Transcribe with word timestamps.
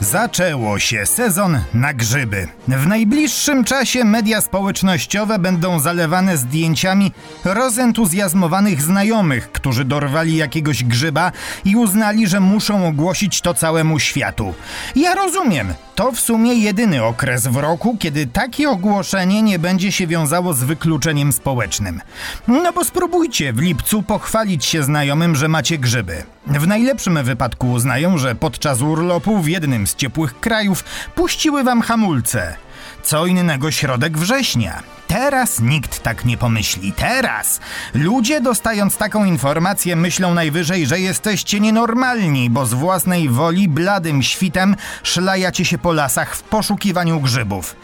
Zaczęło 0.00 0.78
się 0.78 1.06
sezon 1.06 1.60
na 1.74 1.94
grzyby. 1.94 2.48
W 2.68 2.86
najbliższym 2.86 3.64
czasie 3.64 4.04
media 4.04 4.40
społecznościowe 4.40 5.38
będą 5.38 5.80
zalewane 5.80 6.36
zdjęciami 6.36 7.12
rozentuzjazmowanych 7.44 8.82
znajomych, 8.82 9.52
którzy 9.52 9.84
dorwali 9.84 10.36
jakiegoś 10.36 10.84
grzyba 10.84 11.32
i 11.64 11.76
uznali, 11.76 12.26
że 12.26 12.40
muszą 12.40 12.86
ogłosić 12.88 13.40
to 13.40 13.54
całemu 13.54 13.98
światu. 13.98 14.54
Ja 14.96 15.14
rozumiem, 15.14 15.74
to 15.98 16.12
w 16.12 16.20
sumie 16.20 16.54
jedyny 16.54 17.04
okres 17.04 17.46
w 17.46 17.56
roku, 17.56 17.96
kiedy 18.00 18.26
takie 18.26 18.70
ogłoszenie 18.70 19.42
nie 19.42 19.58
będzie 19.58 19.92
się 19.92 20.06
wiązało 20.06 20.54
z 20.54 20.62
wykluczeniem 20.62 21.32
społecznym. 21.32 22.00
No 22.48 22.72
bo 22.72 22.84
spróbujcie 22.84 23.52
w 23.52 23.58
lipcu 23.58 24.02
pochwalić 24.02 24.64
się 24.64 24.82
znajomym, 24.82 25.36
że 25.36 25.48
macie 25.48 25.78
grzyby. 25.78 26.22
W 26.46 26.66
najlepszym 26.66 27.24
wypadku 27.24 27.72
uznają, 27.72 28.18
że 28.18 28.34
podczas 28.34 28.80
urlopu 28.80 29.38
w 29.38 29.48
jednym 29.48 29.86
z 29.86 29.94
ciepłych 29.94 30.40
krajów 30.40 30.84
puściły 31.14 31.64
wam 31.64 31.82
hamulce. 31.82 32.56
Co 33.02 33.26
innego 33.26 33.70
środek 33.70 34.18
września. 34.18 34.82
Teraz 35.28 35.60
nikt 35.60 36.02
tak 36.02 36.24
nie 36.24 36.36
pomyśli. 36.36 36.92
Teraz 36.92 37.60
ludzie 37.94 38.40
dostając 38.40 38.96
taką 38.96 39.24
informację 39.24 39.96
myślą 39.96 40.34
najwyżej, 40.34 40.86
że 40.86 41.00
jesteście 41.00 41.60
nienormalni, 41.60 42.50
bo 42.50 42.66
z 42.66 42.74
własnej 42.74 43.28
woli 43.28 43.68
bladym 43.68 44.22
świtem 44.22 44.76
szlajacie 45.02 45.64
się 45.64 45.78
po 45.78 45.92
lasach 45.92 46.36
w 46.36 46.42
poszukiwaniu 46.42 47.20
grzybów. 47.20 47.76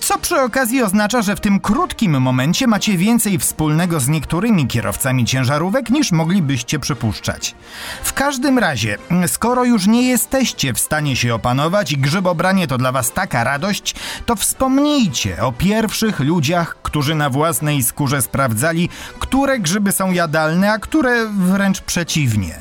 Co 0.00 0.18
przy 0.18 0.40
okazji 0.40 0.82
oznacza, 0.82 1.22
że 1.22 1.36
w 1.36 1.40
tym 1.40 1.60
krótkim 1.60 2.20
momencie 2.20 2.66
macie 2.66 2.96
więcej 2.96 3.38
wspólnego 3.38 4.00
z 4.00 4.08
niektórymi 4.08 4.66
kierowcami 4.66 5.24
ciężarówek 5.24 5.90
niż 5.90 6.12
moglibyście 6.12 6.78
przypuszczać. 6.78 7.54
W 8.02 8.12
każdym 8.12 8.58
razie, 8.58 8.98
skoro 9.26 9.64
już 9.64 9.86
nie 9.86 10.08
jesteście 10.08 10.74
w 10.74 10.80
stanie 10.80 11.16
się 11.16 11.34
opanować 11.34 11.92
i 11.92 11.98
grzybobranie 11.98 12.66
to 12.66 12.78
dla 12.78 12.92
was 12.92 13.12
taka 13.12 13.44
radość, 13.44 13.94
to 14.26 14.36
wspomnijcie 14.36 15.42
o 15.42 15.52
pierwszych 15.52 16.20
ludziach, 16.20 16.76
którzy 16.82 17.14
na 17.14 17.30
własnej 17.30 17.82
skórze 17.82 18.22
sprawdzali, 18.22 18.88
które 19.18 19.58
grzyby 19.58 19.92
są 19.92 20.12
jadalne, 20.12 20.72
a 20.72 20.78
które 20.78 21.26
wręcz 21.26 21.80
przeciwnie. 21.80 22.58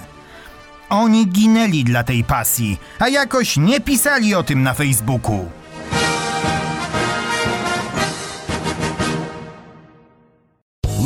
Oni 0.90 1.28
ginęli 1.28 1.84
dla 1.84 2.04
tej 2.04 2.24
pasji, 2.24 2.80
a 3.00 3.08
jakoś 3.08 3.58
nie 3.58 3.82
pisali 3.82 4.36
o 4.36 4.44
tym 4.44 4.64
na 4.64 4.74
Facebooku. 4.74 5.59